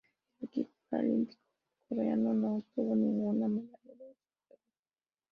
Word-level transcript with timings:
El 0.39 0.47
equipo 0.47 0.71
paralímpico 0.89 1.39
surcoreano 1.87 2.33
no 2.33 2.55
obtuvo 2.55 2.95
ninguna 2.95 3.47
medalla 3.47 3.77
en 3.83 3.89
estos 3.99 4.39
Juegos. 4.47 4.57